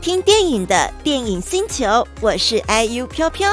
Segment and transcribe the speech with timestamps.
[0.00, 3.52] 听电影的电影星球，我是 IU 飘飘。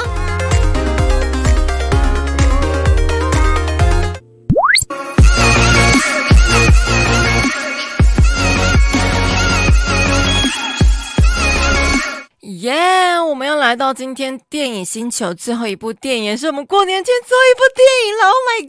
[12.42, 18.28] 耶我们要来到今天电影星球最后一部电影，也是我们过年前最后一部电影了。
[18.30, 18.62] Oh my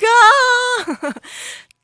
[1.12, 1.22] god！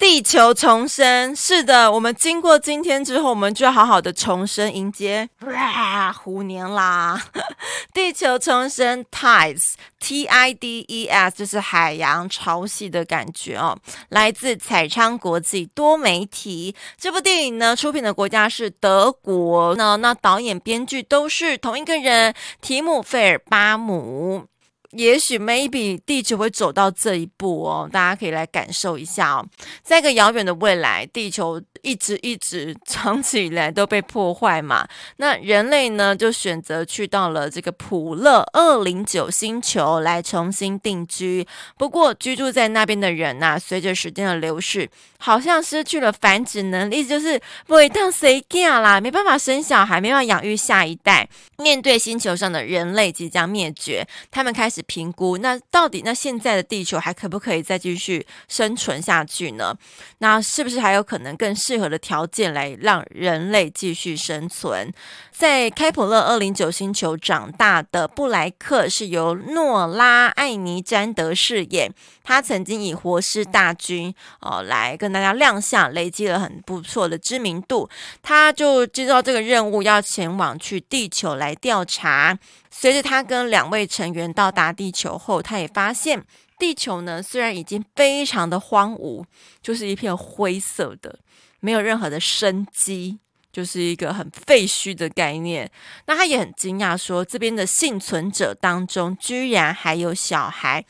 [0.03, 7.23] 地球重生，是的，我们经过今天之后，我们就要好好的重生，迎接哇虎年啦！
[7.95, 13.79] 地球重生，Tides，T I D E S，就是海洋潮汐的感觉哦。
[14.09, 24.47] 来自彩昌国际多媒体，这部电影呢，出品的国家是德国呢，那导演、编剧都是同一个人，提姆·费尔巴姆。
[24.93, 29.47] 也许 maybe 地球会走到这一步哦，大家可以来感受一下哦。
[29.83, 41.47] 在一个遥远的未来，地球一直一直长期以来都被破坏嘛，那人类呢就选择去到了这个普勒二零九星球来重新定居。
[41.79, 51.27] 不过居住在那边的人呐、随着时间的流逝，好像失去了繁殖能力，就是不会当谁家啦，没办法生小孩，没办法养育下一代。
[51.57, 54.82] 面对星球上的人类即将灭绝，他们开始。
[54.83, 59.75] 评估那到底那现在的地球还可不可以再继续生存下去呢？
[60.19, 64.93] 那是不是还有可能更适合的条件来让人类继续生存？
[65.31, 71.93] 在开普勒二零九星球长大的布莱克是由诺拉艾尼詹德饰演，
[72.23, 77.89] 他曾经以活尸大军哦来跟大家亮相，累积了很不错的知名度。
[78.23, 82.39] 他就接到这个任务，要前往去地球来调查。
[82.75, 86.25] 随着他跟两位成员到达地球后，他也发现
[86.59, 89.25] 地球呢，虽然已经非常的荒芜，
[89.61, 91.19] 就是一片灰色的，
[91.61, 93.19] 没有任何的生机，
[93.53, 95.71] 就是一个很废墟的概念。
[96.07, 100.83] 那他也很惊讶说，这边的幸存者当中居然还有小孩，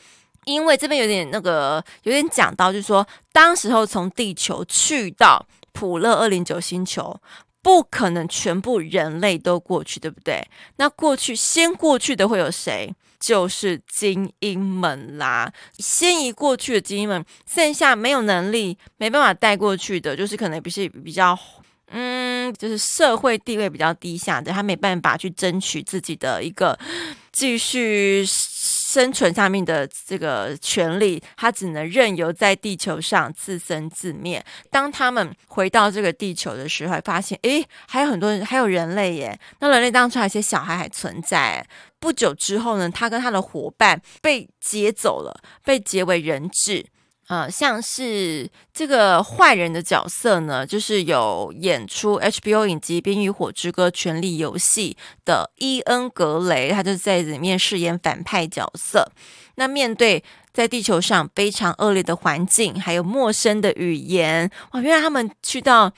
[0.45, 7.19] 因为这边有点那个有点讲到，就是说当时候从地球去到普勒二零九星球。
[7.63, 10.45] 不可能全部人类都过去，对不对？
[10.75, 12.93] 那过去先过去的会有谁？
[13.19, 15.51] 就是精英们啦。
[15.79, 21.39] 先移过去的精英们，剩下没有能力、没办法带过去的，就是可能不是比较，
[21.87, 26.77] 嗯，就是社会地位比较低下的，他没办法去争取自己的一个
[27.31, 28.25] 继续。
[28.93, 34.45] 生存下面的这个权利，他只能任由在地球上自生自灭。
[34.69, 39.39] 当他们回到这个地球的时候，发现，诶，还有很多人，还有人类耶。
[39.59, 41.65] 那人类当中还有些小孩还存在。
[41.99, 46.85] 不久之后呢，他跟他的伙伴被劫走了，被劫为人质。
[47.27, 59.11] 呃，像是这个坏人的角色呢，就是有演出 HBO 影集《冰与火之歌：权力游戏》的伊恩·格雷，他就在里面饰演反派角色。
[59.55, 65.93] 那面对在地球上非常恶劣的环境，还有陌生的语言，哇，原来他们去到。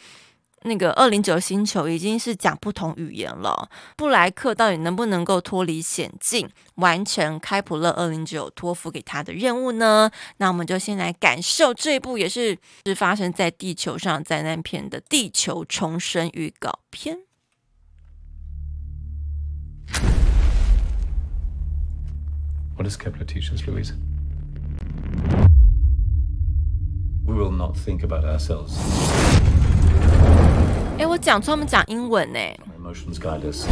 [0.65, 10.09] 那个二零九星球已经是讲不同语言了，布莱克到底能不能够脱离险境，完成开普勒二零九托付给他的任务呢？
[10.37, 17.19] 那我们就先来感受这一部也是是发生在地球上灾难片的地球重生预告片。
[22.75, 23.93] What does Kepler teach us, Louise?
[27.25, 28.75] We will not think about ourselves.
[30.98, 32.38] 哎，我讲错，他们讲英文呢。
[32.78, 33.66] Emotions guide us.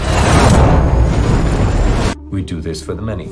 [2.30, 3.28] We do this for the many.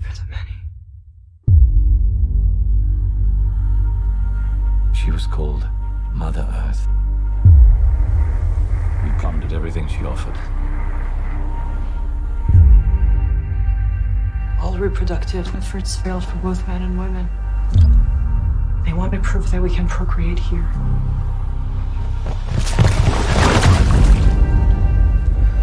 [0.00, 0.54] For the many.
[4.92, 5.66] She was called
[6.14, 6.86] Mother Earth.
[9.02, 10.38] We plundered everything she offered.
[14.62, 17.28] All reproductive efforts failed for both men and women.
[18.85, 20.67] They want to prove that we can procreate here.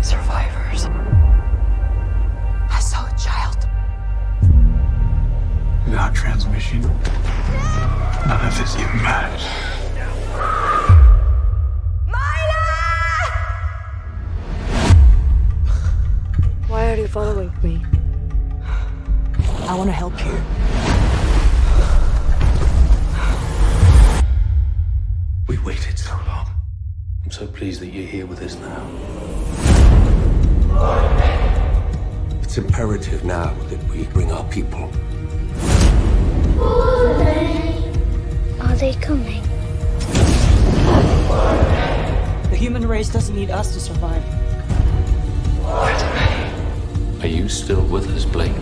[0.03, 0.87] Survivors.
[2.71, 3.69] I saw a child.
[5.85, 9.76] Without transmission, none of this even matters.
[32.57, 34.91] It's imperative now that we bring our people.
[38.63, 39.43] Are they coming?
[42.49, 44.25] The human race doesn't need us to survive.
[47.21, 48.57] Are you still with us, Blake?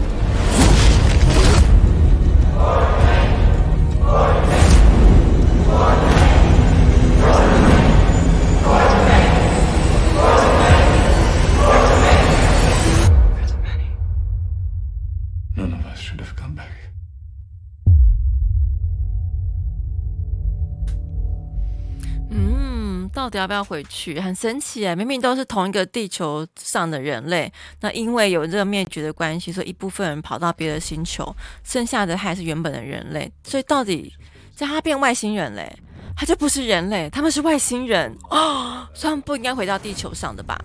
[23.37, 24.21] 要不要回去？
[24.21, 33.31] 很神奇哎，明明都是同一个地球上的人类，那因为有这个灭绝的关系，所以一部分人跑到别的星球，剩下的还是原本的人类。
[33.45, 34.13] 所以到底
[34.55, 35.71] 叫他变外星人嘞？
[36.17, 40.57] 他就不是人类，他们是外星人哦，算不应该回到地球上的吧？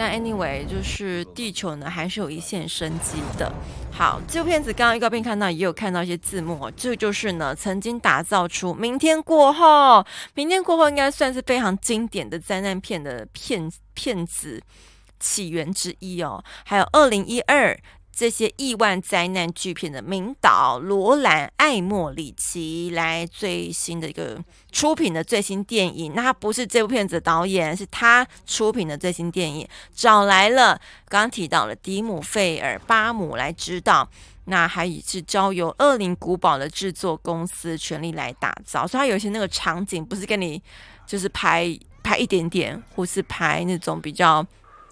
[0.00, 3.52] 但 anyway，就是地球呢，还是有一线生机的。
[3.92, 6.70] 好，这部片子刚刚预告片看到，也有看到一些字幕。
[6.74, 9.98] 这就是呢，曾经打造出《明天过后》，
[10.32, 14.62] 《明天过后》应该算是非常经典的灾难片的片片子
[15.18, 16.42] 起源之一哦。
[16.64, 17.78] 还有二零一二。
[18.20, 24.38] 这些亿万灾难巨片的名导罗兰·艾莫里奇来最新的一个
[24.70, 30.78] 出品的最新电影，那他不是这部片子的导演，是他出品的最新电影，找来了
[31.08, 34.06] 刚刚提到了迪姆·费尔·巴姆来指导，
[34.44, 40.62] 那还以是交由恶灵古堡的制作公司全力来打造，所以他有些那个场景不是跟你
[41.06, 44.46] 就是拍拍一点点，或是拍那种比较。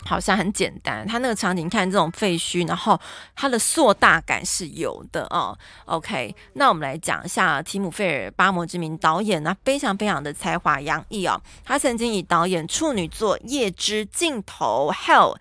[0.05, 2.99] 好像很简单，他那个场景看这种废墟，然后
[3.35, 5.57] 它的硕大感是有的哦。
[5.85, 11.41] OK，那我们来讲一下提姆·费尔·巴摩这名导演呢，非常非常的才华洋溢哦。
[11.65, 15.37] 他曾经以导演处女作《夜之尽头》（Hell）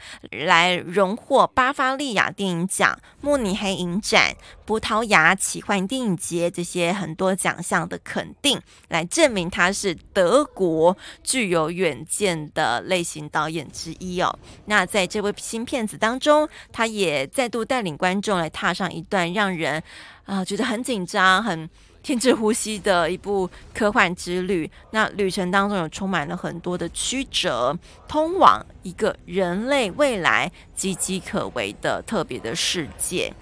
[0.45, 14.37] 来荣获巴伐利亚电影奖、慕尼黑影展、葡萄牙奇幻电影节这些很多奖项的肯定，来证明他是德国具有远见的类型导演之一哦。
[14.65, 19.81] 那在这位新片子当中，他也再度带领观众来踏上一段让人
[20.25, 21.69] 啊、觉得很紧张、很
[22.03, 24.69] 停止呼吸的一部科幻之旅。
[24.91, 27.77] 那旅程当中有充满了很多的曲折，
[28.07, 33.33] 通往一个人类未来岌岌可危的特别的世界。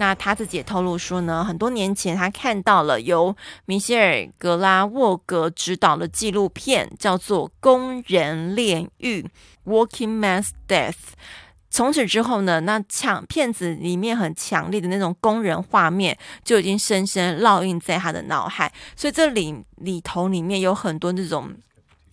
[0.00, 3.36] 那他自己也透露说呢，很多年前他看到了由
[3.66, 9.20] 米歇尔·格拉沃格执导的纪录片，叫做《工人炼狱》
[9.70, 11.12] （Working Man's Death）。
[11.68, 21.52] 从此之后呢，那强片子里面很强烈的那种工人画面就已经深深烙印在他的脑海，所以这里里头里面有很多那种。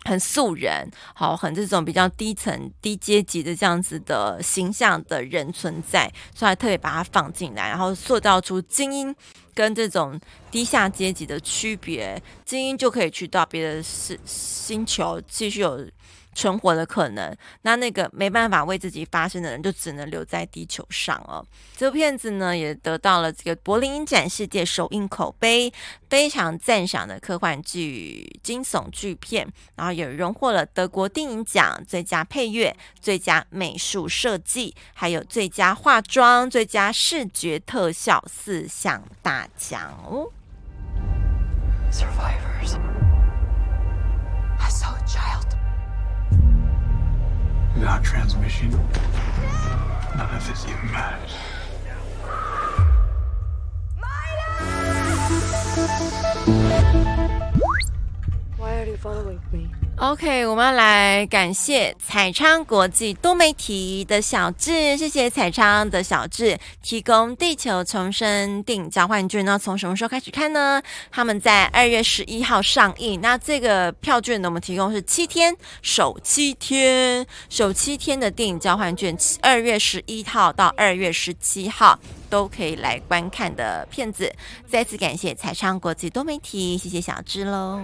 [0.08, 9.14] 很素人，好，很这种比较低层、低阶级的这样子的形象的人存在，所以特别把它放进来，然后塑造出精英
[9.54, 10.20] 跟这种
[10.50, 12.22] 低下阶级的区别。
[12.46, 15.86] 精英就可以去到别的星星球继续有。
[16.38, 21.44] 存活的可能，那那个没办法为自己发声的人，就只能留在地球上哦。
[21.76, 25.74] 这部片子呢，也得到了这个柏林影展世界首映口碑，
[26.08, 39.98] 非常赞赏的科幻剧、惊悚巨片，然后也荣获了德国电影奖最佳配乐、最佳美术设计，还有最佳化妆、最佳视觉特效四项大奖。
[41.92, 42.78] Survivors.
[47.78, 51.32] Without transmission, none of this even matters.
[58.58, 59.70] Why are you following me?
[60.00, 69.44] OK，我们要来感谢彩昌国际多媒体的小智，谢谢彩昌的小智提供《地球重生》电影交换券。
[69.44, 70.80] 那从什么时候开始看呢？
[71.10, 73.20] 他们在二月十一号上映。
[73.22, 81.98] 那这个票券呢，我们提供是七天，首七天，首七天的电影交换券，二月十一号到二月十七号
[82.30, 84.32] 都可以来观看的片子。
[84.68, 87.82] 再次感谢彩昌国际多媒体，谢谢小智喽。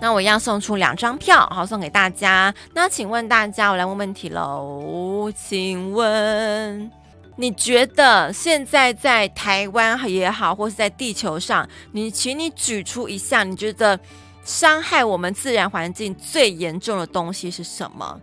[0.00, 2.52] 那我一样送出两张票，好，送给大家。
[2.72, 5.30] 那请问大家，我来问问题喽。
[5.36, 6.90] 请问，
[7.36, 14.00] 你觉得现在在台湾也好，或是在地球上，你请你举出一项你觉得
[14.42, 18.18] 伤害我们自然环境最严重的东西是什么？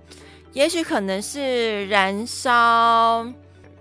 [0.54, 3.26] 也许可能是燃烧。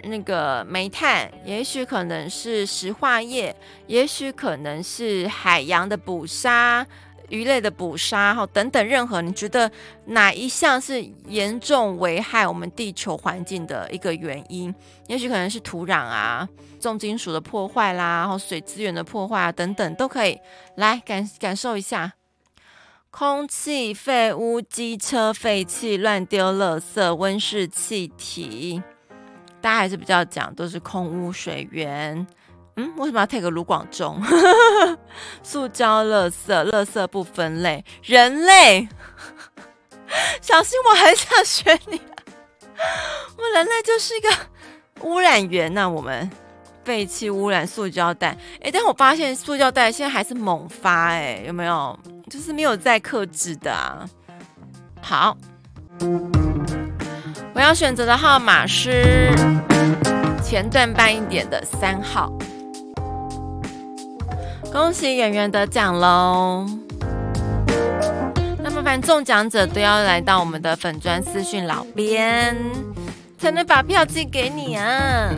[0.02, 3.56] 那个煤炭，也许可能是石化业，
[3.88, 6.86] 也许可能是海洋的捕杀。
[7.28, 9.70] 鱼类的捕杀，哈，等等，任何你觉得
[10.06, 14.74] 哪一项是严重危害我们地球环境的一个原因？
[15.08, 16.48] 也许可能是土壤啊、
[16.80, 20.38] 重金属的破坏啦，然后水资源的破坏啊，等等，都可以
[20.76, 22.12] 来感感受一下。
[23.10, 28.82] 空气、废污、机车废气、乱丢垃圾、温室气体，
[29.62, 32.26] 大家还是比较讲都是空污水源。
[32.76, 34.22] 嗯，为什么要 take 卢广仲？
[35.42, 38.86] 塑胶、垃圾、垃圾不分类，人类，
[40.42, 42.00] 小心我很想选你。
[43.36, 44.28] 我们人类就是一个
[45.02, 46.30] 污染源呐、啊，我们
[46.84, 48.36] 废弃污染塑胶袋。
[48.62, 51.98] 哎，但我发现塑胶袋现在还是猛发，哎，有没有？
[52.28, 54.06] 就是没有在克制的啊。
[55.00, 55.34] 好，
[57.54, 59.30] 我要选择的号码是
[60.44, 62.30] 前段半一点的三号。
[64.76, 66.66] 恭喜演员得奖喽！
[68.62, 72.54] 那么，凡中奖者都要来到我们的粉专私讯老编，
[73.38, 75.30] 才能把票寄给你啊。